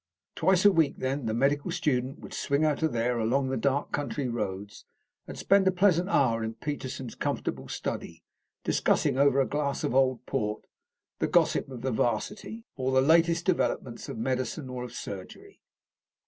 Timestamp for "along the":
3.19-3.55